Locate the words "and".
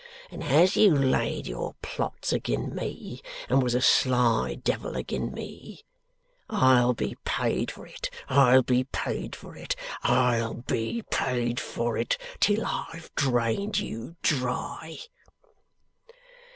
0.31-0.43, 3.47-3.61